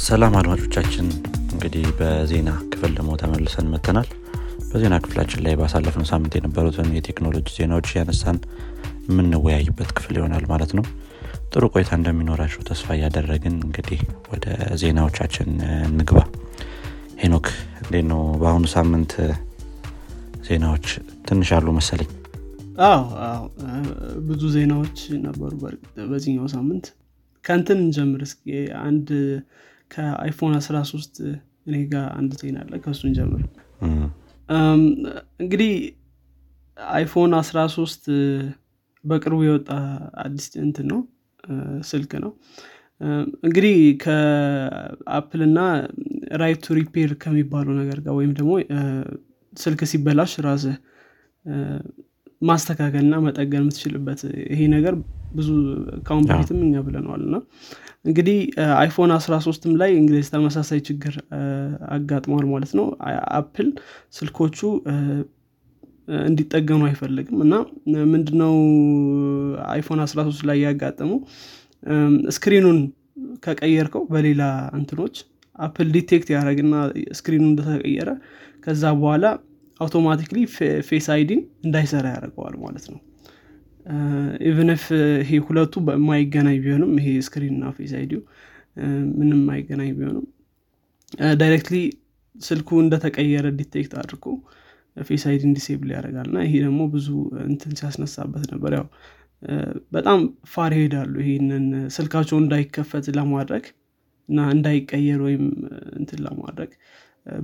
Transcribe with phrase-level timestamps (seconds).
[0.00, 1.06] ሰላም አድማጮቻችን
[1.52, 4.08] እንግዲህ በዜና ክፍል ደግሞ ተመልሰን መተናል
[4.70, 8.38] በዜና ክፍላችን ላይ ባሳለፍነው ሳምንት የነበሩትን የቴክኖሎጂ ዜናዎች እያነሳን
[9.08, 10.84] የምንወያይበት ክፍል ይሆናል ማለት ነው።
[11.52, 14.00] ጥሩ ቆይታ እንደሚኖራችሁ ተስፋ እያደረግን እንግዲህ
[14.30, 14.46] ወደ
[14.82, 15.50] ዜናዎቻችን
[15.90, 16.20] እንግባ።
[17.22, 17.48] ሄኖክ
[17.82, 19.12] እንዴት ነው በአሁኑ ሳምንት
[20.48, 20.86] ዜናዎች
[21.26, 22.08] ትንሽ አሉ መሰለኝ?
[22.84, 23.42] አዎ
[24.28, 25.52] ብዙ ዜናዎች ነበሩ
[26.08, 26.86] በዚህኛው ሳምንት።
[27.44, 28.42] ከንትን እንጀምር እስኪ።
[28.82, 29.08] አንድ
[29.92, 31.20] ከ iPhone 13
[31.66, 33.42] እኔ ጋር አንድ ዜና አለ ከእሱ እንጀምር
[35.40, 35.72] እንግዲህ
[36.78, 38.08] iPhone 13
[39.04, 39.68] በቅርቡ የወጣ
[40.24, 41.00] አዲስ እንትን ነው
[41.90, 42.32] ስልክ ነው።
[43.46, 45.60] እንግዲህ ከ Apple እና
[46.42, 48.52] right to repair ከሚባለው ነገር ጋር ወይም ደግሞ
[49.52, 50.64] ስልክ ሲበላሽ ራስ
[52.42, 54.20] ማስተካከል እና መጠገን የምትችልበት
[54.52, 54.94] ይሄ ነገር
[55.34, 55.48] ብዙ
[56.06, 57.36] ካሁን በፊትም እኛ ብለነዋል። እና
[58.04, 58.38] እንግዲህ
[58.78, 61.14] iPhone 13ም ላይ እንግዲህ ተመሳሳይ ችግር
[61.96, 62.86] አጋጥሟል ማለት ነው።
[63.38, 63.68] Apple
[64.18, 64.58] ስልኮቹ
[66.26, 67.54] እንዲጠገኑ አይፈልግም። እና
[68.12, 68.54] ምንድነው
[69.74, 71.18] iPhone 13 ላይ ያጋጠመው?
[72.36, 72.80] screen ኡን
[73.44, 74.42] ከቀየርከው በሌላ
[74.78, 75.16] እንትኖች
[75.58, 76.74] Apple detect ያደረግና
[77.18, 78.10] screen ኡ እንደተቀየረ
[78.64, 79.24] ከዛ በኋላ
[79.80, 80.38] automatically
[80.88, 83.00] Face ID ን እንዳይሰራ ያደርገዋል ማለት ነው
[84.48, 84.82] even if
[85.22, 88.20] ይሄ ሁለቱ የማይገናኝ ቢሆንም ይሄ screen እና Face ID ው
[89.18, 90.26] ምንም የማይገናኝ ቢሆንም
[91.40, 91.78] directly
[92.36, 94.26] ስልኩ እንደተቀየረ detect አድርጎ
[95.02, 97.08] Face ID ን disable ያደርጋል። እና ይሄ ደግሞ ብዙ
[97.46, 98.86] እንትን ሲያስነሳበት ነበር። ያው
[99.92, 100.18] በጣም
[100.52, 101.64] far ይሄዳሉ ይህንን
[101.96, 103.64] ስልካቸው እንዳይከፈት ለማድረግ
[104.28, 105.44] እና እንዳይቀየር ወይም
[105.98, 106.70] እንትን ለማድረግ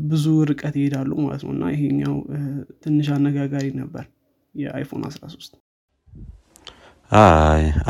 [0.06, 2.14] ብዙ ርቀት ይሄዳሉ ማለት ነው። እና ይሄኛው
[2.84, 4.05] ትንሽ አነጋጋሪ ነበር
[4.55, 5.67] የ iPhone 13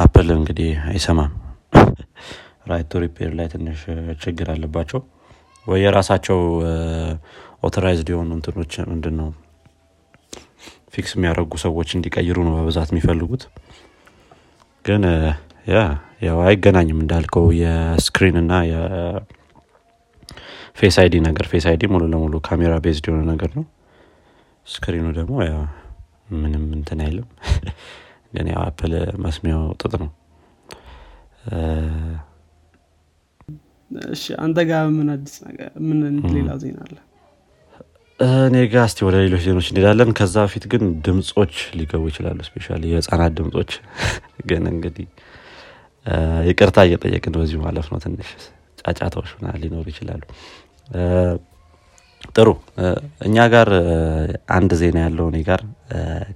[0.03, 1.33] Apple እንግዲህ አይሰማም።
[2.71, 3.81] right repair ላይ ትንሽ
[4.23, 5.01] ችግር አለባቸው።
[5.67, 6.39] ወይ የራሳቸው
[7.63, 9.29] authorized የሆኑ እንትኖች ምንድን ነው
[10.95, 13.43] fix የሚያደረጉ ሰዎች እንዲቀይሩ ነው በብዛት የሚፈልጉት።
[14.85, 15.03] ግን
[15.67, 15.77] ያ
[16.23, 19.37] ያው አይገናኝም እንዳልከው የ screen እና የ Face
[21.03, 23.65] ID ነገር Face ID ሙሉ ለሙሉ camera based የሆነ ነገር ነው።
[24.67, 25.35] screen ኡ ደግሞ
[26.37, 27.27] ምንም እንትን አይልም
[28.33, 28.93] ግን ያው Apple
[29.25, 30.11] መስሚያው ጥጥ ነው።
[34.11, 36.01] እሺ አንተ ጋር ምን አዲስ ነገር ምን
[36.35, 36.97] ሌላ ዜና አለ?
[38.45, 43.33] እኔ ጋ እስቲ ወደ ሌሎች ዜኖች እንሄዳለን። ከዛ በፊት ግን ድምፆች ሊገቡ ይችላሉ especially የህፃናት
[43.39, 43.73] ድምፆች
[44.51, 45.07] ግን እንግዲህ
[46.49, 48.29] ይቅርታ እየጠየቅን በዚሁ ማለፍ ነው። ትንሽ
[48.81, 50.23] ጫጫታዎች ምና ሊኖሩ ይችላሉ
[52.35, 52.49] ጥሩ።
[53.27, 53.69] እኛ ጋር
[54.57, 55.61] አንድ ዜና ያለው እኔ ጋር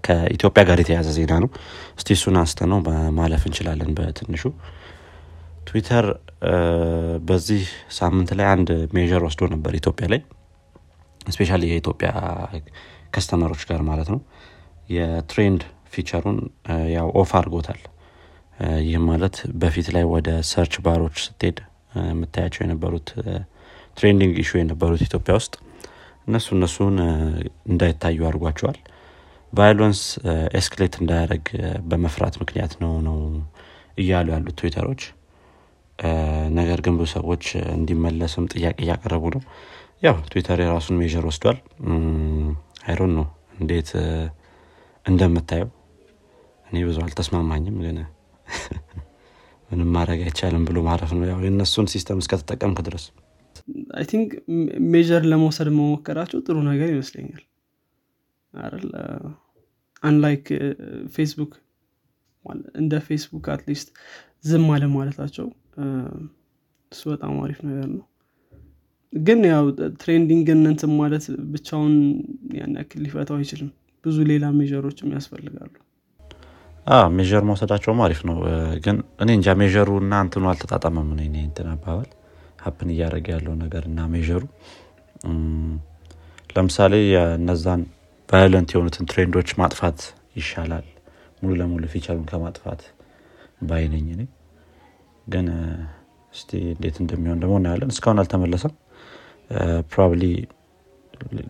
[0.07, 1.51] ከኢትዮጵያ ጋር የተያዘ ዜና ነው።
[1.99, 2.79] እስቲ እሱን አንስተ ነው
[3.19, 4.45] ማለፍ እንችላለን በትንሹ።
[5.67, 6.07] ትዊተር
[7.29, 7.65] በዚህ
[7.99, 10.21] ሳምንት ላይ አንድ ሜር ወስዶ ነበር ኢትዮጵያ ላይ።
[11.31, 12.11] ስፔሻ የኢትዮጵያ
[13.15, 14.21] customer ኦች ጋር ማለት ነው።
[14.89, 15.63] የ trend
[15.93, 16.39] feature ኡን
[16.95, 17.81] ያው off አድርጎታል።
[18.87, 21.59] ይህም ማለት በፊት ላይ ወደ search bar ኦች ስትሄድ
[22.09, 23.09] የምታያቸው የነበሩት
[23.97, 25.55] trending issue የነበሩት ኢትዮጵያ ውስጥ
[26.27, 26.97] እነሱ እነሱን
[27.71, 28.79] እንዳይታዩ አድርጓቸዋል።
[29.53, 30.01] violence
[30.59, 31.45] escalate እንዳያደረግ
[31.89, 33.19] በመፍራት ምክንያት ነው ነው
[33.99, 35.03] እያሉ ያሉት ትዊተሮች።
[36.59, 37.45] ነገር ግን ብዙ ሰዎች
[37.75, 39.43] እንዲመለስም ጥያቄ እያቀረቡ ነው።
[40.03, 41.59] ያው ትዊተር የራሱን measure ወስዷል።
[42.87, 43.27] አይሮን ነው
[43.61, 43.91] እንዴት
[45.07, 45.69] እንደምታየው
[46.67, 47.99] እኔ ብዙ አልተስማማኝም ግን
[49.71, 53.05] ምንም ማድረግ አይቻልም ብሎ ማረፍ ነው። ያው የእነሱን system እስከተጠቀምክ ድረስ
[53.95, 54.31] I think
[54.93, 57.43] measure ለመውሰድ መሞከራቸው ጥሩ ነገር ይመስለኛል።
[58.55, 58.87] አይደል?
[60.03, 60.47] unlike
[61.15, 61.53] Facebook
[62.75, 63.89] እንደ Facebook at least
[64.45, 65.47] ዝም አለማለታቸው።
[66.93, 68.03] እሱ በጣም አሪፍ ነገር ነው።
[69.13, 69.65] ግን ያው
[70.01, 71.95] trending ን እንትን ማለት ብቻውን
[72.55, 73.71] ያን ያክል ሊፈታው አይችልም።
[74.05, 75.73] ብዙ ሌላ measure ኦችም ያስፈልጋሉ።
[77.11, 78.39] measure መውሰዳቸውም አሪፍ ነው።
[78.85, 82.09] ግን እኔ እንጃ measure ኡ እና እንትኑ አልተጣጣመም። ነው እንትን አባባል
[82.63, 84.41] happen እያደረገ ያለው ነገር እና measure ኡ
[86.57, 86.95] ለምሳሌ
[87.37, 87.83] እነዛን
[88.29, 90.01] violent የሆኑትን trend ኦች ማጥፋት
[90.39, 90.87] ይሻላል።
[91.43, 92.83] ሙሉ ለሙሉ feature ኡን ከማጥፋት
[93.69, 94.23] ባይነኝ እኔ።
[95.27, 95.47] ግን
[96.33, 98.75] እስቲ እንዴት እንደሚሆን ደግሞ እናያለን። እስካሁን አልተመለሰም።
[99.91, 100.23] ፕሮባብሊ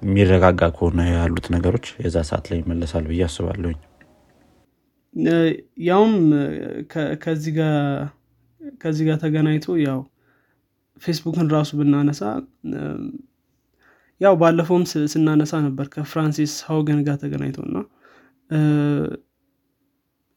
[0.02, 3.78] የሚረጋጋ ከሆነ ያሉት ነገሮች የዛ ሰዓት ላይ ይመለሳል ብዬ አስባለሁኝ።
[5.86, 6.14] ያውም
[7.22, 7.52] ከዚህ
[9.06, 10.00] ጋር ተገናኝቶ ያው
[11.02, 12.20] ፌስቡክን ራሱ ብናነሳ
[14.20, 17.78] ያው ባለፈውም ስናነሳ ነበር ከፍራንሲስ ሀውገን ጋር ተገናኝቶ እና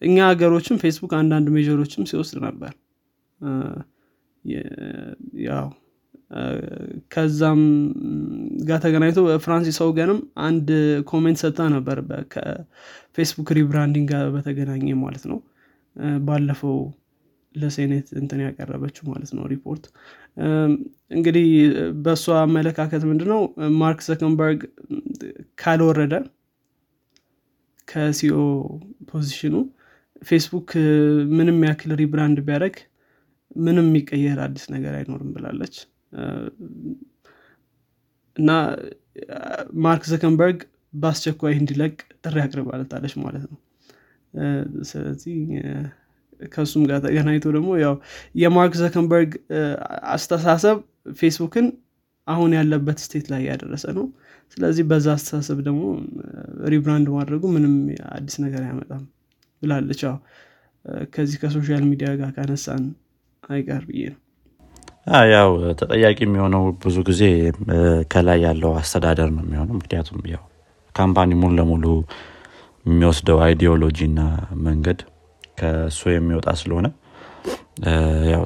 [0.01, 2.71] እኛ ሀገሮችም ፌስቡክ አንዳንድ measure ኦችም ሲወስድ ነበር።
[5.45, 5.67] ያው
[7.11, 7.61] ከዛም
[8.67, 10.69] ጋር ተገናኝቶ Frances Haugen ም አንድ
[11.11, 11.97] comment ሰጥታ ነበር
[12.33, 15.39] ከ Facebook rebranding ጋር በተገናኘ ማለት ነው።
[16.27, 16.77] ባለፈው
[17.55, 19.85] ለሴኔት እንትን ያቀረበችው ማለት ነው ሪፖርት።
[21.11, 21.47] እንግዲህ
[22.05, 23.41] በእሷ አመለካከት ምንድነው?
[23.81, 24.61] Mark Zuckerberg
[25.61, 26.13] ካልወረደ
[27.87, 28.37] ከ CEO
[29.11, 29.55] position
[30.21, 30.69] ኡ Facebook
[31.37, 32.75] ምንም ያክል rebrand ቢያደረግ
[33.59, 35.75] ምንም የሚቀየር አዲስ ነገር አይኖርም ብላለች።
[38.37, 38.51] እና
[39.85, 40.59] Mark Zuckerberg
[40.93, 41.93] በአስቸኳይ እንዲለቅ
[42.23, 43.59] ጥሪ አቅርባለታለች ማለት ነው።
[44.89, 45.37] ስለዚህ
[46.51, 47.93] ከእሱም ጋር ተገናኝቶ ደግሞ ያው
[48.35, 49.31] የ Mark Zuckerberg
[50.13, 50.77] አስተሳሰብ
[51.17, 51.67] ፌስቡክን
[52.27, 54.05] አሁን ያለበት state ላይ ያደረሰ ነው።
[54.53, 55.83] ስለዚህ በዛ አስተሳሰብ ደግሞ
[56.71, 57.73] rebrand ማድረጉ ምንም
[58.15, 59.03] አዲስ ነገር አያመጣም
[59.61, 60.15] ብላለች። ያው
[61.13, 62.83] ከዚህ ከ social media ጋር ካነሳን
[63.49, 64.19] አይቀር ብዬ ነው።
[65.31, 65.49] ያው
[65.79, 67.23] ተጠያቂ የሚሆነው ብዙ ጊዜ
[68.13, 70.43] ከላይ ያለው አስተዳደር ነው የሚሆነው። ምክንያቱም ያው
[70.95, 71.85] company ሙሉ ለሙሉ
[72.85, 74.21] የሚወስደው ideology እና
[74.65, 74.99] መንገድ
[75.57, 76.87] ከእሱ የሚወጣ ስለሆነ
[78.33, 78.43] ያው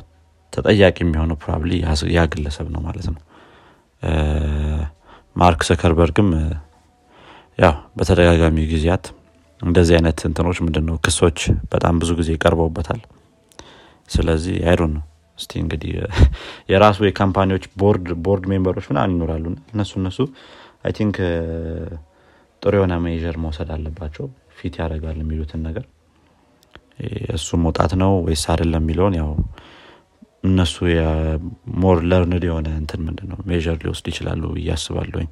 [0.53, 1.71] ተጠያቂ የሚሆነው probably
[2.15, 3.21] ያ ግለሰብ ነው ማለት ነው።
[5.35, 6.29] Mark Zuckerberg ም
[7.59, 9.05] ያው በተደጋጋሚ ጊዜያት
[9.61, 11.39] እንደዚህ አይነት እንትኖች ምንድን ነው ክሶች
[11.73, 13.01] በጣም ብዙ ጊዜ ቀርበውበታል።
[14.09, 15.03] ስለዚህ I don't know
[15.39, 15.91] እስቲ እንግዲህ
[16.71, 20.19] የራሱ የ company ዎች board board member ኦች ምናምን ይኖራሉ። እነሱ እነሱ
[20.85, 21.17] I think
[22.61, 24.25] ጥሩ የሆነ measure መውሰድ አለባቸው
[24.57, 25.85] fit ያደርጋል የሚሉትን ነገር
[27.33, 29.29] እሱ መውጣት ነው ወይስ አይደለም የሚለውን ያው
[30.43, 30.75] እነሱ
[31.81, 35.29] more learned የሆነ እንትን ምንድን ነው measure ሊወስድ ይችላሉ እያስባለሁኝ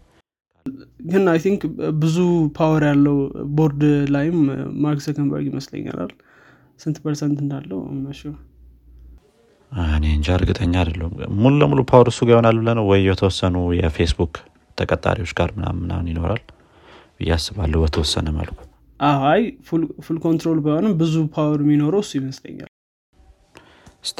[1.10, 1.62] ግን I think
[2.02, 2.18] ብዙ
[2.58, 3.18] power ያለው
[3.58, 3.82] ቦርድ
[4.16, 4.40] ላይም
[4.84, 6.12] Mark Zuckerberg ይመስለኛል
[6.80, 8.22] ስንት percent እንዳለው ምናሽ
[9.96, 14.36] እኔ እንጃ እርግጠኛ አይደለም ሙሉ ለሙሉ power እሱ ጋር ይሆናል ብለ ነው ወይ የተወሰኑ የፌስቡክ
[14.78, 16.44] ተቀጣሪዎች ጋር ምናምን ምናምን ይኖራል
[17.20, 18.60] ብዬ አስባለሁ በተወሰነ መልኩ
[19.00, 19.42] አይ
[20.06, 22.70] full control ባይሆንም ብዙ power የሚኖረው እሱ ይመስለኛል።
[24.06, 24.20] እስቲ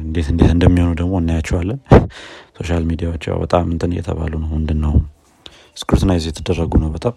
[0.00, 1.78] እንዴት እንዴት እንደሚሆኑ ደግሞ እናያቸዋለን።
[2.58, 4.94] social media ዎች ያው በጣም እንትን እየተባሉ ነው ምንድን ነው
[5.76, 7.14] scrutinize የተደረጉ ነው በጣም።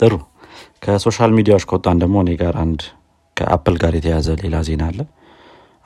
[0.00, 0.14] ጥሩ።
[0.84, 2.80] ከ social media ዎች ከወጣን ደግሞ እኔ ጋር አንድ
[3.36, 5.00] ከ Apple ጋር የተያዘ ሌላ ዜና አለ።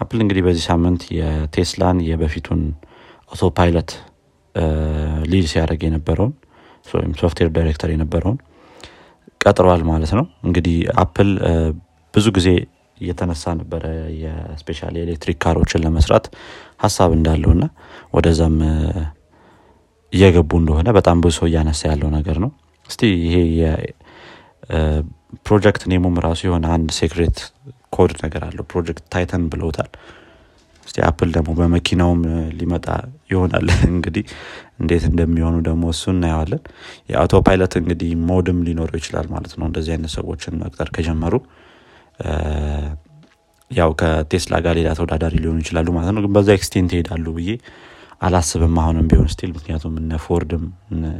[0.00, 2.62] Apple እንግዲህ በዚህ ሳምንት የቴስላን የበፊቱን
[3.32, 3.90] Autopilot
[5.32, 6.32] lead ሲያደርግ የነበረውን
[6.86, 8.38] ወይም software director የነበረውን
[9.40, 11.30] ቀጥሯል ማለት ነው። እንግዲህ Apple
[12.14, 12.48] ብዙ ጊዜ
[12.98, 13.84] እየተነሳ ነበረ
[14.22, 16.24] especially የኤሌክትሪክ car ኦችን ለመስራት
[16.84, 17.64] ሀሳብ እንዳለው እና
[18.14, 18.56] ወደዛም
[20.12, 22.50] እየገቡ እንደሆነ በጣም ብዙ ሰው እያነሳ ያለው ነገር ነው።
[22.88, 23.36] እስቲ ይሄ
[25.46, 27.38] project name ኡም ራሱ የሆነ አንድ secret
[27.94, 29.88] code ነገር አለው። Project Titan ብለውታል
[30.86, 32.20] እስቲ አፕል ደግሞ በመኪናውም
[32.58, 32.86] ሊመጣ
[33.30, 34.24] ይሆናል። እንግዲህ
[34.80, 36.62] እንዴት እንደሚሆኑ ደግሞ እሱ እናየዋለን።
[37.10, 41.34] የ autopilot እንግዲህ mode ም ሊኖረው ይችላል ማለት ነው። እንደዚህ አይነት ሰዎችን መቅጠር ከጀመሩ
[43.70, 47.50] ያው ከቴስላ ጋር ሌላ ተወዳዳሪ ሊሆኑ ይችላሉ ማለት ነው። ግን በዛ extent ይሄዳሉ ብዬ
[48.22, 50.64] አላስብም አሁንም ቢሆን still ምክንያቱም እነ ፎርድም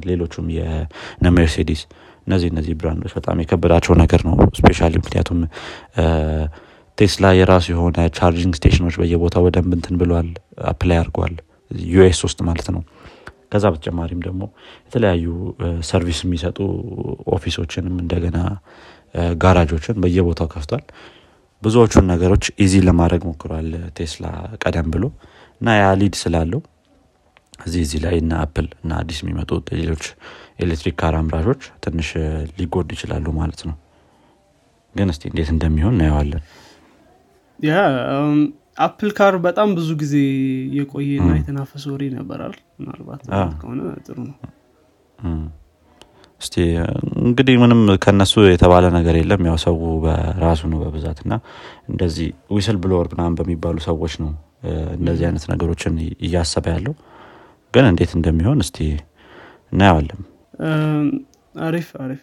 [0.04, 1.80] ሌሎቹም የነ ሜርሴዲስ
[2.26, 5.38] እነዚህ እነዚህ brand ኦች በጣም የከበዳቸው ነገር ነው። specially ምክንያቱም
[6.98, 10.28] ቴስላ የራሱ የሆነ charging station ኦች በየቦታው በደንብ እንትን ብለዋል
[10.70, 11.34] apply አድርገዋል
[11.90, 12.82] US ውስጥ ማለት ነው።
[13.52, 14.42] ከዛ በተጨማሪም ደግሞ
[14.86, 15.24] የተለያዩ
[15.88, 16.58] service የሚሰጡ
[17.34, 18.38] office ኦችንም እንደገና
[19.42, 20.84] ጋራጆችን በየቦታው ከፍቷል።
[21.62, 23.68] ብዙዎቹን ነገሮች easy ለማድረግ ሞክሯል
[23.98, 24.26] ቴስላ
[24.62, 25.04] ቀደም ብሎ
[25.60, 26.60] እና ያ lead ስላለው
[27.66, 30.04] እዚህ እዚህ ላይ እና አፕል እና አዲስ የሚመጡ ሌሎች
[30.60, 32.08] electric car አምራቾች ትንሽ
[32.58, 33.76] ሊጎዱ ይችላሉ ማለት ነው።
[34.94, 36.42] ግን እስቲ እንዴት እንደሚሆን እናየዋለን
[37.62, 37.72] ያ
[38.78, 40.14] አፕል car በጣም ብዙ ጊዜ
[40.76, 43.20] የቆየና የተናፈሰ ወሬ ነበር ምናልባት
[43.60, 44.36] ከሆነ ጥሩ ነው።
[46.40, 46.56] እስቲ
[47.22, 51.34] እንግዲህ ምንም ከነሱ የተባለ ነገር የለም። ያው ሰው በራሱ ነው በብዛት እና
[51.90, 54.30] እንደዚህ whistleblower ምናምን በሚባሉ ሰዎች ነው
[54.96, 55.94] እንደዚህ አይነት ነገሮችን
[56.26, 56.94] እያሰበ ያለው።
[57.74, 58.78] ግን እንዴት እንደሚሆን እስቲ
[59.72, 60.20] እናየዋለን።
[61.62, 62.22] አሪፍ አሪፍ።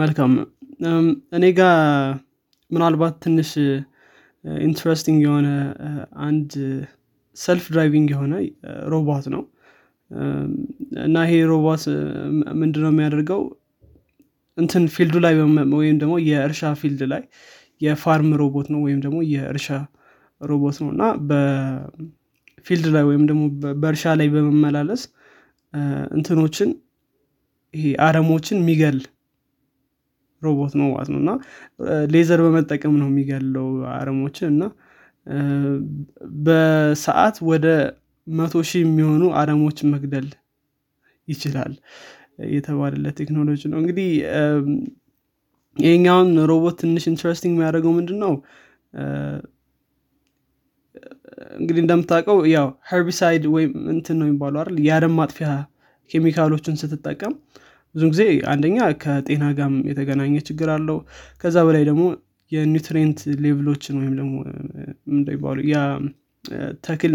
[0.00, 0.32] መልካም።
[1.36, 1.62] እኔ ጋ
[2.72, 3.50] ምናልባት ትንሽ
[4.60, 5.48] interesting የሆነ
[6.26, 6.52] አንድ
[7.36, 8.34] self driving የሆነ
[8.92, 9.42] ሮቦት ነው።
[11.04, 11.84] እና ይሄ ሮቦት
[12.60, 13.42] ምንድነው የሚያደርገው?
[14.58, 15.34] እንትን field ኡ ላይ
[15.76, 17.22] ወይም ደግሞ የእርሻ field ላይ
[17.80, 19.68] የ farm ሮቦት ነው ወይም ደግሞ የእርሻ
[20.40, 23.42] ሮቦት ነው። እና በ field ላይ ወይም ደግሞ
[23.82, 25.02] በእርሻ ላይ በመመላለስ
[26.16, 26.70] እንትኖችን
[27.74, 28.98] ይሄ አረሞችን የሚገል
[30.42, 31.30] ሮቦት ነው ነው። እና
[32.12, 34.62] ሌዘር በመጠቀም ነው የሚገለው አረሞችን እና
[36.44, 37.66] በሰዓት ወደ
[38.26, 40.28] መቶ ሺህ የሚሆኑ አረሞችን መግደል
[41.28, 41.72] ይችላል
[42.52, 44.08] የተባለለት ቴክኖሎጂ ነው። እንግዲህ
[45.76, 48.32] ይህኛውን ሮቦት ትንሽ interesting የሚያደርገው ምንድን ነው
[51.58, 54.76] እንግዲህ እንደምታውቀው ያው herbicide ወይም እንትን ነው የሚባሉ አይደል?
[54.86, 55.48] የአረም ማጥፊያ
[56.10, 57.34] ኬሚካሎችን ስትጠቀም
[57.94, 58.22] ብዙ ጊዜ
[58.52, 60.98] አንደኛ ከጤና ጋም የተገናኘ ችግር አለው።
[61.42, 62.04] ከዛ በላይ ደግሞ
[62.52, 64.34] የ nutrient level ኦችን ወይም ደግሞ
[66.84, 67.12] ተክል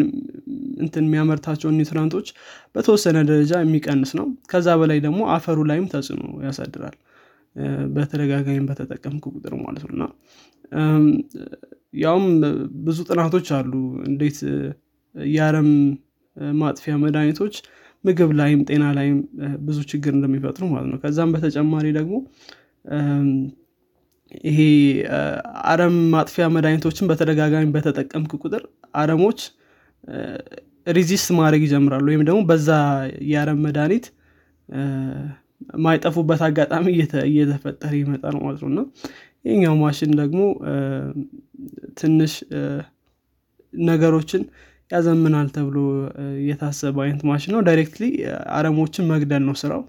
[0.83, 2.27] እንትን የሚያመርታቸውን nutrient ኦች
[2.75, 6.95] በተወሰነ ደረጃ የሚቀንስ ነው። ከዛ በላይ ደግሞ አፈሩ ላይም ተጽዕኖ ያሳድራል።
[7.95, 10.09] በተደጋጋሚ በተጠቀምክ ቁጥር ማለት ነው።
[11.97, 12.25] ያውም
[12.85, 13.73] ብዙ ጥናቶች አሉ።
[14.09, 14.39] እንዴት
[15.15, 15.69] የአረም
[16.55, 17.55] ማጥፊያ መድኃኒቶች
[18.07, 19.17] ምግብ ላይም ጤና ላይም
[19.65, 22.15] ብዙ ችግር እንደሚፈጥሩ ማለት ነው። ከዛም በተጨማሪ ደግሞ
[24.45, 24.59] ይሄ
[25.71, 28.63] አረም ማጥፊያ መድኃኒቶችን በተደጋጋሚ በተጠቀምክ ቁጥር
[28.95, 29.39] አረሞች
[30.87, 32.69] ሪዚስት ማድረግ ይጀምራሉ። ወይም ደግሞ በዛ
[33.31, 34.05] የአረም መድኃኒት
[35.83, 36.85] ማይጠፉበት አጋጣሚ
[37.27, 38.81] እየተፈጠረ ይመጣል ማለት ነው። እና
[39.45, 40.39] ይህኛው ማሽን ደግሞ
[41.99, 42.33] ትንሽ
[43.73, 44.43] ነገሮችን
[44.91, 45.77] ያዘምናል ተብሎ
[46.47, 48.05] የታሰበ አይነት ማሽን ነው። directly
[48.57, 49.81] አረሞችን መግደል ነው ስራው።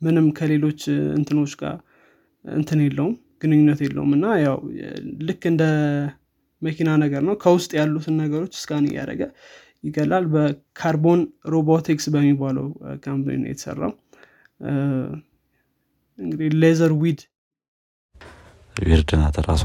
[0.00, 0.80] ምንም ከሌሎች
[1.18, 1.76] እንትኖች ጋር
[2.44, 4.56] እንትን የለውም ግንኙነት የለውም። እና ያው
[5.28, 5.62] ልክ እንደ
[6.62, 9.22] መኪና ነገር ነው። ከውስጥ ያሉትን ነገሮች scan እያደረገ
[9.84, 11.20] ይገላል። በካርቦን
[11.52, 12.66] ሮቦቲክስ በሚባለው
[13.04, 13.92] company ነው የተሰራው።
[16.18, 17.20] እንግዲህ laser weed
[18.76, 19.64] weird ናት ራሷ።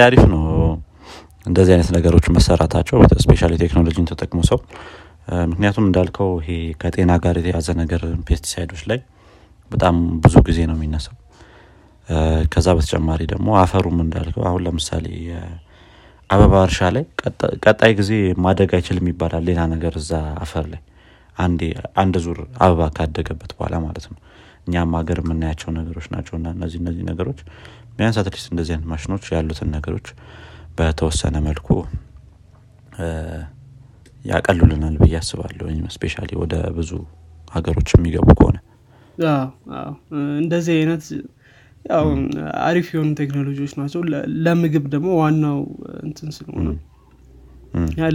[0.00, 0.42] አሪፍ ነው
[1.46, 4.58] እንደዚህ አይነት ነገሮች መሰራታቸው specially ቴክኖሎጂን ተጠቅሞ ሰው።
[5.50, 8.98] ምክንያቱም እንዳልከው ይሄ ከጤና ጋር የተያዘ ነገር pesticide ኦች ላይ
[9.70, 11.16] በጣም ብዙ ጊዜ ነው የሚነሳው።
[12.52, 15.06] ከዛ በተጨማሪ ደግሞ አፈሩም እንዳልከው አሁን ለምሳሌ
[16.30, 17.04] አበባ እርሻ ላይ
[17.64, 18.10] ቀጣይ ጊዜ
[18.44, 20.12] ማደግ አይችልም ይባላል ሌላ ነገር እዛ
[20.44, 20.80] አፈር ላይ።
[21.98, 24.18] አንድ ዙር አበባ ካደገበት በኋላ ማለት ነው።
[24.66, 27.38] እኛም ሀገር የምናያቸው ነገሮች ናቸው እና እነዚህ እነዚህ ነገሮች
[27.96, 30.08] ቢያንስ at least እንደዚህ አይነት ማሽኖች ያሉትን ነገሮች
[30.80, 31.68] በተወሰነ መልኩ
[34.24, 36.90] ያቀሉልናል ብዬ አስባለሁ። specially ወደ ብዙ
[37.52, 38.58] ሀገሮች የሚገቡ ከሆነ።
[40.40, 41.04] እንደዚህ አይነት
[41.84, 42.06] ያው
[42.64, 44.00] አሪፍ የሆኑ ቴክኖሎጂዎች ናቸው።
[44.46, 45.58] ለምግብ ደግሞ ዋናው
[46.04, 46.68] እንትን ስለሆነ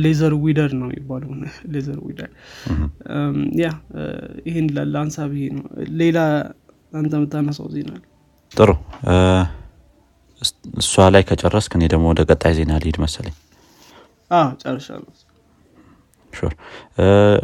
[0.04, 1.30] laser weeder ነው የሚባለው
[1.74, 2.30] laser weeder
[3.62, 3.68] ያ
[4.48, 5.66] ይህን ላንሳ ብዬ ነው።
[6.02, 6.18] ሌላ
[6.94, 7.92] አንተ የምታነሳው ዜና
[8.52, 8.70] ጥሩ
[10.82, 13.36] እሷ ላይ ከጨረስክ እኔ ደግሞ ወደ ቀጣይ ዜና ልሂድ መሰለኝ።
[14.64, 15.12] ጨርሻለሁ።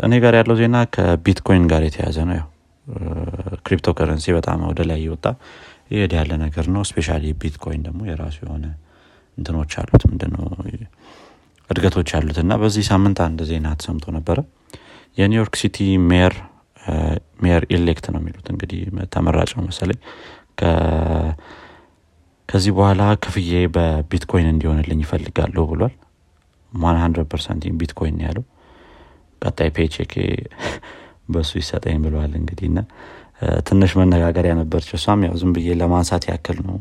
[0.06, 2.48] እኔ ጋር ያለው ዜና ከቢትኮይን ጋር የተያዘ ነው። ያው
[3.66, 5.26] ክሪፕቶ ከረንሲ በጣም ወደ ላይ እየወጣ
[5.92, 7.08] ይሄድ ያለ ነገር ነው። specially
[7.42, 8.66] ቢትኮይን ደግሞ የራሱ የሆነ
[9.38, 10.46] እንትኖች አሉት። ምንድነው?
[11.70, 14.38] እድገቶች አሉት። እና በዚህ ሳምንት አንድ ዜና ተሰምቶ ነበረ።
[15.18, 15.78] የኒውዮርክ ሲቲ
[16.10, 16.34] mayor
[17.76, 18.80] elect ነው የሚሉት። እንግዲህ
[19.14, 20.00] ተመራጭ ነው መሰለኝ
[22.52, 25.94] ከዚህ በኋላ ክፍያዬ በቢትኮይን እንዲሆንልኝ ይፈልጋለሁ ብሏል።
[26.74, 26.98] ማን
[27.32, 28.44] percent ቢትኮይን ያለው።
[29.42, 30.14] ቀጣይ paycheck ኤ
[31.30, 32.80] በሱ ይሰጠኝ ብለዋል እንግዲህ። እና
[33.68, 36.76] ትንሽ መነጋገሪያ ነበረች እሷም ያው ዝም ብዬ ለማንሳት ያክል ነው።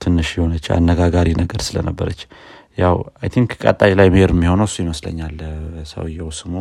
[0.00, 2.20] ትንሽ የሆነች አነጋጋሪ ነገር ስለነበረች
[2.78, 5.36] ያው I think ቀጣይ ላይ mayor የሚሆነው እሱ ይመስለኛል።
[5.92, 6.54] ሰውየው ስሙ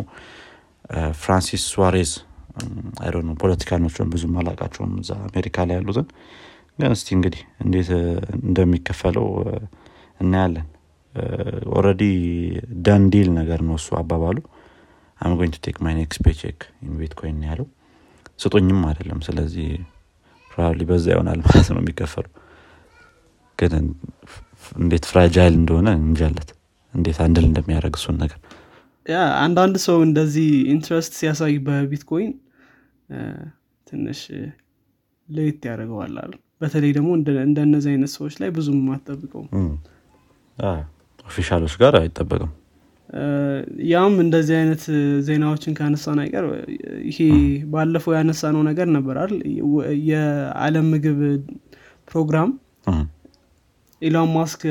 [1.22, 2.12] ፍራንሲስ ሱዋሬዝ።
[3.04, 6.08] I don't politician ኦችን ብዙም አላቃቸውም እዛ አሜሪካ ላይ ያሉትን
[6.78, 7.90] ግን እስቲ እንግዲህ እንዴት
[8.42, 9.28] እንደሚከፈለው
[10.20, 10.68] እናያለን።
[11.74, 12.04] already
[12.86, 14.38] done deal ነገር ነው እሱ አባባሉ።
[15.22, 17.68] I'm going to take my next paycheck in Bitcoin ያለው።
[18.40, 19.68] ስጡኝም አይደለም ስለዚህ
[20.52, 22.26] probably በዛ ይሆናል ማለት ነው የሚከፈሉ
[23.60, 23.74] ግን
[24.78, 26.50] እንዴት fragile እንደሆነ እንጃለት
[26.94, 28.40] እንዴት handle እንደሚያደረግ እሱን ነገር።
[29.06, 29.16] Yeah
[29.46, 32.34] አንዳንድ ሰው እንደዚህ interest ሲያሳይ በቢትኮይን
[33.88, 34.20] ትንሽ
[35.30, 37.10] ለየት ያደርገዋል አሉ በተለይ ደግሞ
[37.46, 39.44] እንደነዚህ አይነት ሰዎች ላይ ብዙም አጠብቀው
[41.28, 42.52] official ኦች ጋር አይጠበቅም።
[43.90, 44.84] Yeah እም እንደዚህ አይነት
[45.28, 46.46] ዜናዎችን ካነሳን አይቀር
[47.10, 47.18] ይሄ
[47.74, 49.40] ባለፈው ያነሳ ነው ነገር ነበር አይደል?
[50.10, 51.20] የዓለም ምግብ
[52.08, 52.50] ፕሮግራም
[54.02, 54.62] ኢሎን ማስክ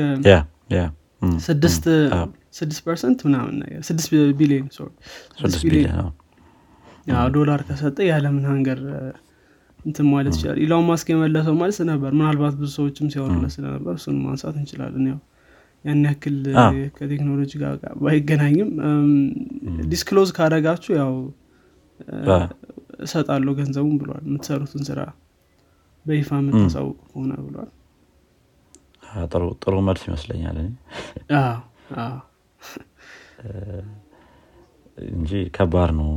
[1.45, 1.85] ስድስት
[2.57, 4.09] ስድስት percent ምናምን ነገር ስድስት
[4.39, 4.67] ቢሊዮን
[7.35, 8.79] ዶላር ከሰጠ የዓለምን hunger
[9.85, 14.55] እንትን ማለት ይችላል። ኢሎን ማስክ የመለሰው ማለት ነበር። ምናልባት ብዙ ሰዎችም ሲያወሩለት ስለነበር እሱን ማንሳት
[14.61, 15.19] እንችላለን። ያው
[15.85, 16.37] ያን ያክል
[16.97, 17.73] ከቴክኖሎጂ ጋር
[18.03, 18.69] ባይገናኝም
[19.91, 21.13] disclose ካደረጋችሁ ያው
[22.99, 24.99] እሰጣለሁ ገንዘቡን ብሏል። የምትሰሩትን ስራ
[26.05, 27.71] በይፋ የምታሳውቁ ከሆነ ብሏል።
[29.63, 30.57] ጥሩ መልስ ይመስለኛል
[34.97, 36.09] እንጂ ከባድ ነው።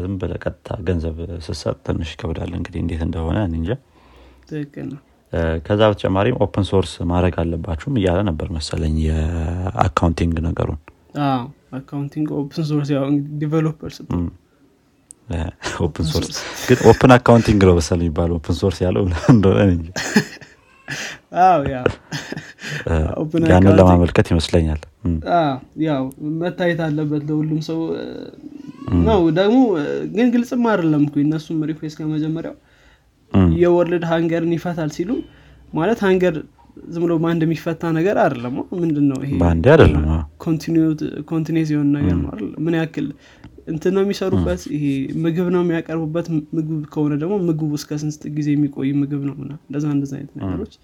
[0.00, 3.70] ዝም ብለ ቀጥታ ገንዘብ ስሰጥ ትንሽ ይከብዳል። እንግዲህ እንዴት እንደሆነ እንጃ።
[5.66, 10.78] ከዛ በተጨማሪም open source ማድረግ አለባችሁም እያለ ነበር መሰለኝ የ accounting ነገሩን።
[11.78, 13.04] accounting open source ያው
[13.42, 13.92] developer
[15.80, 16.36] open source
[16.68, 19.58] ግን open accounting ነው መሰል የሚባለው። open source ያለው እንደሆነ
[23.50, 24.80] ያንን ለማመልከት ይመስለኛል
[25.84, 26.04] ያው
[26.40, 27.80] መታየት አለበት ለሁሉም ሰው።
[29.06, 29.58] ነው ደግሞ
[30.14, 32.56] ግን ግልጽም አይደለም እኮ እነሱም request ከመጀመሪያው
[33.58, 35.10] የ world hunger ን ይፈታል ሲሉ
[35.72, 36.36] ማለት hunger
[36.86, 39.30] ዝም ብሎ በአንድ የሚፈታ ነገር አይደለም። ምንድን ነው ይሄ?
[39.74, 40.02] አይደለም
[41.72, 42.50] የሆነ ነገር ነው አይደል?
[42.64, 43.06] ምን ያክል
[43.68, 44.60] እንትን ነው የሚሰሩበት?
[44.74, 44.84] ይሄ
[45.24, 46.26] ምግብ ነው የሚያቀርቡበት?
[46.56, 50.74] ምግብ ከሆነ ደግሞ ምግቡ እስከ ስንት ጊዜ የሚቆይ ምግብ ነው ና እንደዛ እንደዛ አይነት ነገሮች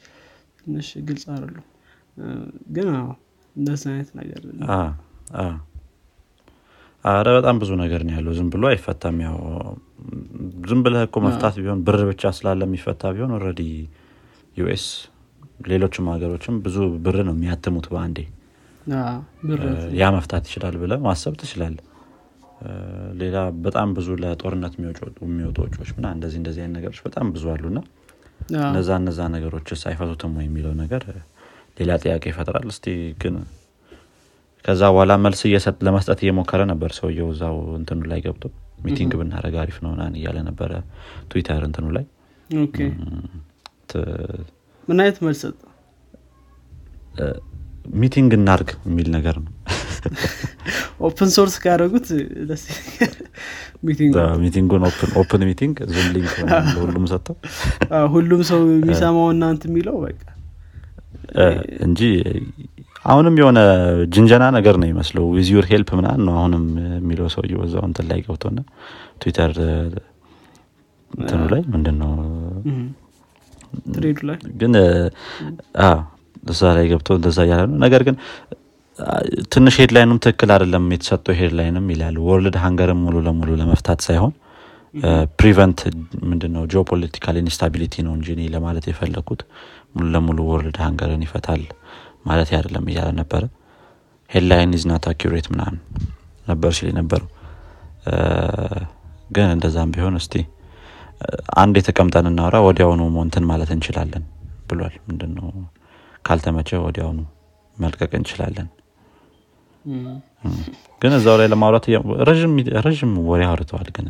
[0.60, 1.56] ትንሽ ግልጽ አይደሉ
[2.70, 2.88] ግን
[3.56, 4.40] እንደዛ አይነት ነገር
[7.04, 9.36] አረ በጣም ብዙ ነገር ነው ያለው። ዝም ብሎ አይፈታም። ያው
[10.70, 13.62] ዝም ብለህ እኮ መፍታት ቢሆን ብር ብቻ ስላለ የሚፈታ ቢሆን already
[14.56, 14.86] US
[15.68, 18.18] ሌሎችም ሀገሮችም ብዙ ብር ነው የሚያትሙት በአንዴ።
[19.98, 21.76] ያ መፍታት ይችላል ብለ ማሰብ ትችላለ
[23.20, 27.78] ሌላ በጣም ብዙ ለጦርነት የሚወጡ ወጪዎች ምና እንደዚህ እንደዚህ አይነት ነገሮች በጣም ብዙ አሉና
[28.64, 31.02] እነዛ እነዛ ነገሮችስ አይፈቱትም ወይ የሚለው ነገር
[31.76, 32.86] ሌላ ጥያቄ ይፈጥራል እስቲ
[33.22, 33.36] ግን
[34.64, 35.40] ከዛ በኋላ መልስ
[35.86, 38.44] ለመስጠት እየሞከረ ነበር ሰውየው እዛው እንትኑ ላይ ገብቶ
[38.84, 40.70] meeting ብናደረግ አሪፍ ነው ናን እያለ ነበረ
[41.30, 42.04] ትዊተር እንትኑ ላይ።
[44.88, 45.58] ምን አይነት መልስ ሰጠ?
[47.94, 49.52] meeting እናርግ የሚል ነገር ነው።
[51.06, 52.06] open source ካደረጉት
[54.42, 54.82] meeting ኡን
[55.20, 56.32] open meeting Zoom link
[56.78, 57.36] ሁሉም ሰጥተው
[58.14, 60.20] ሁሉም ሰው የሚሰማው እናንት የሚለው በቃ
[61.86, 62.00] እንጂ
[63.04, 63.60] አሁንም የሆነ
[64.14, 66.64] ጅንጀና ነገር ነው ይመስለው with your help ምናን ነው አሁንም
[66.96, 68.60] የሚለው ሰው እዛው እንትን ላይ ገብቶና
[69.22, 69.52] ትዊተር
[71.10, 72.12] እንትኑ ላይ ምንድን ነው
[74.60, 74.72] ግን
[76.50, 78.16] እዛ ላይ ገብቶ እንደዛ እያለ ነው። ነገር ግን
[79.52, 84.00] ትንሽ headline ኑም ትክክል አይደለም የተሰጠው headline ም ይላል። World hunger ም ሙሉ ለሙሉ ለመፍታት
[84.06, 84.32] ሳይሆን
[85.38, 85.80] prevent
[86.30, 89.40] ምንድነው geopolitical instability ነው እንጂ ለማለት የፈለግኩት
[89.94, 91.62] ሙሉ ለሙሉ world hunger ን ይፈታል
[92.28, 93.42] ማለት አይደለም እያለ ነበረ።
[94.30, 95.76] headline isn't accurate ምናምን
[96.46, 97.28] ነበር ሲል ነበረው
[99.30, 100.34] ግን እንደዛም ቢሆን እስቲ
[101.62, 104.24] አንድ የተቀምጠን እናውራ ወዲያውኑ ሞንትን ማለት እንችላለን
[104.70, 105.46] ብሏል። ምንድነው
[106.24, 107.20] ካልተመቸ ወዲያውኑ
[107.76, 108.68] መልቀቅ እንችላለን
[111.02, 111.86] ግን እዛው ላይ ለማውራት
[112.84, 114.06] ረዥም ወሬ አውርተዋል ግን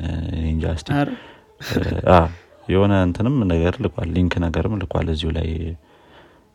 [0.51, 0.67] እንጃ
[2.69, 5.49] የሆነ እንትንም ነገር ልኳል link ነገርም ልኳል እዚሁ ላይ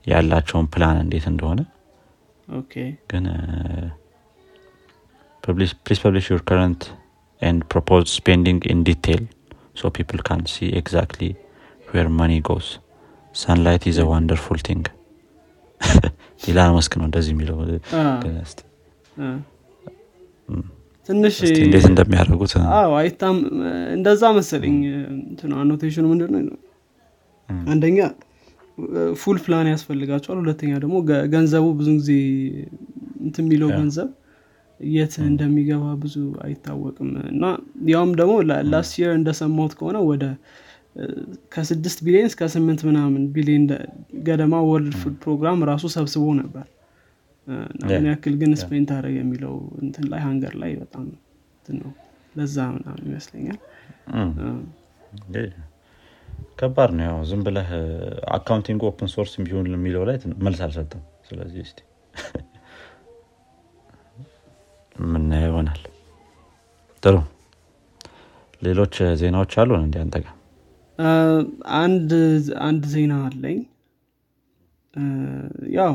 [0.06, 1.60] ያላቸውን ፕላን እንዴት እንደሆነ
[3.12, 3.26] ግን
[5.44, 6.84] please publish your current
[7.42, 9.22] and proposed spending in detail
[9.80, 11.28] so people can see exactly
[11.92, 12.70] where money goes
[13.36, 14.88] sunlight is a wonderful thing
[16.50, 17.58] ኢሎን ማስክ ነው እንደዚህ የሚለው
[21.10, 22.52] ትንሽ እንዴት እንደሚያደርጉት?
[23.00, 23.38] አይታም
[23.96, 24.76] እንደዛ መሰለኝ
[25.62, 26.58] annotation ኑ ምንድን ነው?
[27.70, 28.00] አንደኛ
[29.22, 30.96] full plan ያስፈልጋቸዋል ሁለተኛ ደግሞ
[31.34, 32.12] ገንዘቡ ብዙ ጊዜ
[33.24, 34.10] እንት የሚለው ገንዘብ
[34.80, 37.44] የት እንደሚገባ ብዙ አይታወቅም። እና
[37.94, 38.34] ያውም ደግሞ
[38.72, 40.24] last year እንደሰማሁት ከሆነ ወደ
[41.54, 43.66] ከስድስት ቢሊዮን እስከ ስምንት ምናምን ቢሊዮን
[44.28, 46.66] ገደማ ወርልድ ፉድ ፕሮግራም ራሱ ሰብስቦ ነበር
[47.90, 51.06] ምን ያክል ግን spent አደረገ የሚለው እንትን ላይ hunger ላይ በጣም
[51.80, 51.92] ነው።
[52.36, 53.60] ለዛ ምናምን ይመስለኛል።
[56.60, 57.70] ከባድ ነው። ያው ዝም ብለህ
[58.36, 61.76] accounting open source ቢሆን የሚለው ላይ መልስ አልሰጠም። ስለዚህ ስ
[65.10, 65.82] ምናየው ይሆናል።
[67.04, 67.16] ጥሩ።
[68.62, 70.34] ሌሎች ዜናዎች አሉን እንዲ አንተ ጋር?
[72.68, 73.60] አንድ ዜና አለኝ
[75.78, 75.92] ያው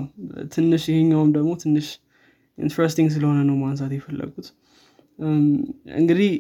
[0.55, 1.87] ትንሽ ይሄኛውም ደግሞ ትንሽ
[2.59, 4.49] interesting ስለሆነ ነው ማንሳት የፈለጉት።
[5.99, 6.31] እንግዲህ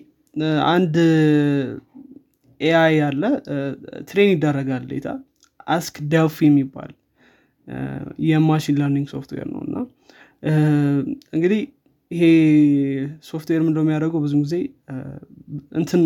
[0.70, 0.94] አንድ
[2.60, 3.22] AI ያለ
[4.08, 5.08] train ይደረጋል data።
[5.74, 6.90] Ask Delphi የሚባል
[8.26, 9.76] የ machine learning software ነው እና
[11.36, 11.60] እንግዲህ
[12.10, 12.24] ይሄ
[13.28, 14.20] ሶፍትዌር ምንደ የሚያደርገው?
[14.24, 14.56] ብዙ ጊዜ
[15.80, 16.02] እንትን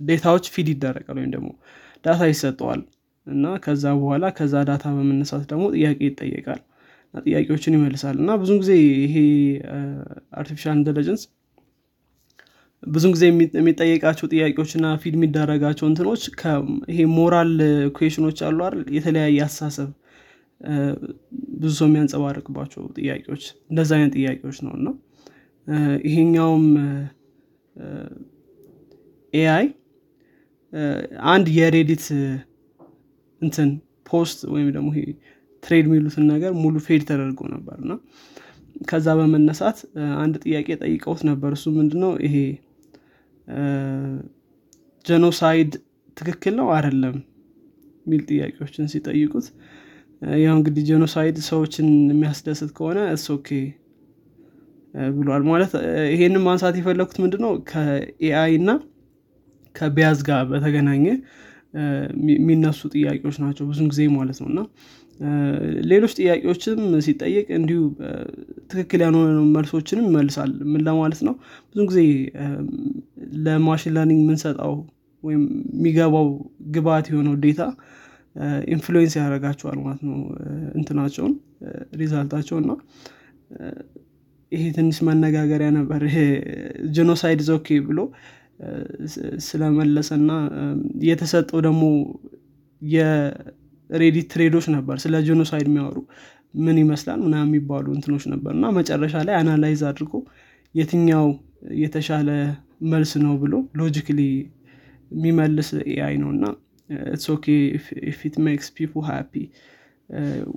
[0.00, 1.48] data ዎች feed ይደረጋል ወይም ደግሞ
[2.04, 2.80] data ይሰጠዋል
[3.26, 6.60] እና ከዛ በኋላ ከዛ data በመነሳት ደግሞ ጥያቄ ይጠየቃል
[7.24, 8.72] ጥያቄዎችን ይመልሳል እና ብዙ ጊዜ
[9.04, 9.16] ይሄ
[10.40, 11.22] artificial intelligence
[12.82, 13.24] ብዙ ጊዜ
[13.58, 16.22] የሚጠየቃቸው ጥያቄዎችና feed የሚደረጋቸው እንትኖች
[16.92, 17.52] ይሄ moral
[17.96, 18.80] question ኦች አሉ አይደል?
[18.96, 19.90] የተለያየ አስተሳሰብ
[21.60, 24.88] ብዙ ሰው የሚያንጸባርቅባቸው ጥያቄዎች እንደዛ አይነት ጥያቄዎች ነው እና
[26.06, 26.66] ይሄኛውም
[29.32, 29.66] AI
[31.32, 32.04] አንድ የ Reddit
[33.42, 33.70] እንትን
[34.06, 35.04] post ወይም ደግሞ ይሄ
[35.62, 37.92] thread የሚሉትን ነገር ሙሉ feed ተደርጎ ነበር እና
[38.88, 39.78] ከዛ በመነሳት
[40.22, 42.12] አንድ ጥያቄ ጠይቀውት ነበር። እሱ ምንድነው?
[42.26, 42.36] ይሄ
[45.04, 45.72] genocide
[46.16, 47.16] ትክክል ነው አይደለም
[48.06, 49.46] የሚል ጥያቄዎችን ሲጠይቁት
[50.40, 52.98] ያው እንግዲህ genocide ሰዎችን የሚያስደስት ከሆነ
[53.36, 53.48] okay
[55.16, 55.72] ብሏል። ማለት
[56.12, 57.52] ይሄንን ማንሳት የፈለግኩት ምንድነው?
[57.70, 58.70] ከ AI እና
[59.74, 61.04] ከ bias ጋር በተገናኘ
[62.32, 64.60] የሚነሱ ጥያቄዎች ናቸው ብዙን ጊዜ ማለት ነው። እና
[65.90, 67.80] ሌሎች ጥያቄዎችም ሲጠየቅ እንዲሁ
[68.70, 71.34] ትክክል ያልሆነ መልሶችንም ይመልሳል። ምን ለማለት ነው?
[71.70, 72.00] ብዙ ጊዜ
[73.46, 74.74] ለ machine learning የምንሰጠው
[75.22, 75.42] ወይም
[75.74, 76.26] የሚገባው
[76.74, 77.62] ግብአት የሆነው data
[78.74, 80.18] influence ያደርጋቸዋል ማለት ነው።
[80.74, 81.32] እንትናቸውን
[82.00, 82.70] result ኣቸው እና
[84.52, 86.18] ይሄ ትንሽ መነጋገሪያ ነበር። ይሄ
[86.96, 88.00] genocide okay ብሎ
[89.46, 90.32] ስለመለሰ እና
[91.08, 91.82] የተሰጠው ደግሞ
[92.82, 95.98] የ Reddit thread ኦች ነበር። ስለ genocide የሚያወሩ
[96.58, 100.14] ምን ይመስላል ምናምን የሚባሉ እንትኖች ነበር። እና መጨረሻ ላይ analyze አድርጎ
[100.74, 101.26] የትኛው
[101.80, 102.28] የተሻለ
[102.92, 104.20] መልስ ነው ብሎ logically
[105.10, 106.44] የሚመልስ AI ነው። እና
[107.34, 107.46] okay
[108.18, 109.32] if it makes people happy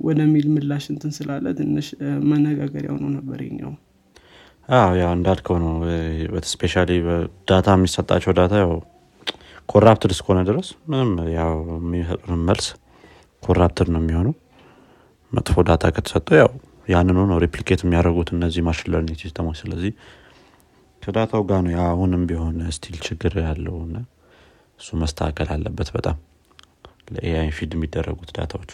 [0.05, 1.87] ወደሚል ምላሽ እንትን ስላለ ትንሽ
[2.29, 3.73] መነጋገሪያ ሆኖ ነበር ኛው
[4.69, 5.73] አዎ ያው እንዳልከው ነው።
[6.51, 6.73] especially
[7.49, 8.71] data የሚሰጣቸው data ያው
[9.69, 12.67] corrupted እስከሆነ ድረስ ምንም ያው የሚሰጡን መልስ
[13.43, 14.33] corrupted ነው የሚሆነው።
[15.31, 16.51] መጥፎ data ከተሰጠው ያው
[16.87, 19.91] ያንኑ ነው replicate የሚያደርጉት እነዚህ machine learning system ኦች። ስለዚህ
[21.01, 23.97] ከ data ው ጋር ነው አሁንም ቢሆን still ችግር ያለው እና
[24.79, 26.17] እሱ መስተካከል አለበት በጣም
[27.13, 28.71] ለ AI feed የሚደረጉት data ዎች።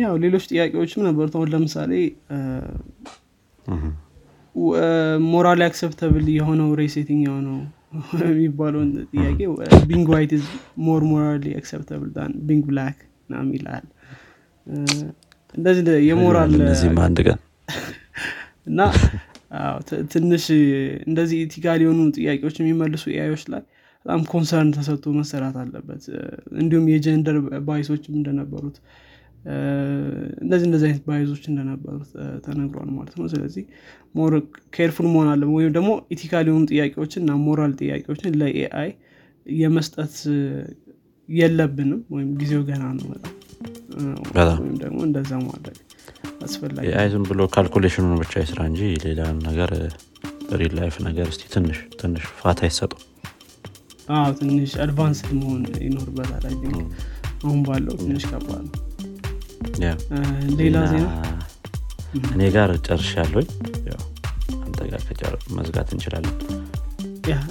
[0.00, 1.92] ያው ሌሎች ጥያቄዎችም ነበሩት። አሁን ለምሳሌ
[5.28, 7.58] morally acceptable የሆነው race የትኛው ነው
[8.24, 9.38] የሚባለውን ጥያቄ
[9.86, 10.32] being white
[10.86, 12.98] more morally acceptable than being black
[13.30, 13.86] ምናምን ይላል።
[15.54, 16.52] እንደዚህ የሞራል
[17.04, 17.38] አንድ ቀን።
[18.70, 18.80] እና
[20.12, 20.44] ትንሽ
[21.08, 23.62] እንደዚህ ethical የሆኑ ጥያቄዎች የሚመልሱ AI ዮች ላይ
[24.06, 26.02] በጣም concern ተሰጥቶ መሰራት አለበት።
[26.60, 27.36] እንዲሁም የ gender
[27.66, 28.76] bias ኦችም እንደነበሩት
[30.42, 32.10] እንደዚህ እንደዚህ አይነት bias ኦች እንደነበሩት
[32.46, 33.64] ተነግሯል ማለት ነው። ስለዚህ
[34.14, 34.32] more
[34.76, 38.90] careful መሆን አለ ወይም ደግሞ ethical የሆኑ ጥያቄዎችን እና ሞራል ጥያቄዎችን ለ AI
[39.46, 40.14] የመስጠት
[41.28, 43.06] የለብንም ወይም ጊዜው ገና ነው
[44.58, 45.78] ወይም ደግሞ እንደዛ ማድረግ
[46.44, 49.70] አስፈላጊ ዝም ብሎ calculation ኑን ብቻ ይስራ እንጂ ሌላ ነገር
[50.58, 52.60] real life ነገር እስቲ ትንሽ ትንሽ ፋታ
[54.16, 56.44] አዎ ትንሽ advanced መሆን ይኖርበታል።
[57.40, 58.87] አሁን ባለው ትንሽ ከባድ ነው
[60.58, 61.06] ሌላ ዜና?
[62.32, 63.48] እኔ ጋር ጨርሻ ያለኝ
[64.60, 64.78] አንተ
[65.20, 66.36] ጋር መዝጋት እንችላለን።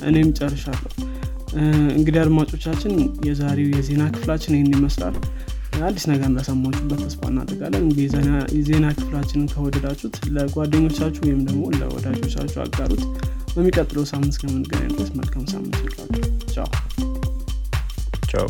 [0.10, 0.91] እኔም ጨርሻለሁ።
[1.98, 2.93] እንግዲህ አድማጮቻችን
[3.28, 5.15] የዛሬው የዜና ክፍላችን ይህን ይመስላል።
[5.88, 8.06] አዲስ ነገር እንደሰማችሁበት ተስፋ እናደርጋለን። እንግዲህ
[8.58, 13.04] የዜና ክፍላችንን ከወደዳችሁት ለጓደኞቻችሁ ወይም ደግሞ ለወዳጆቻችሁ አጋሩት።
[13.54, 16.24] በሚቀጥለው ሳምንት እስከምንገናኝ ድረስ መልካም ሳምንት ይላችሁ
[16.56, 16.70] ቻው።
[18.32, 18.48] ቻው